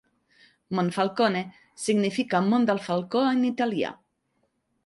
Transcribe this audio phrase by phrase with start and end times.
[0.77, 1.43] Monfalcone
[1.83, 3.93] significa "mont del falcó" en italià.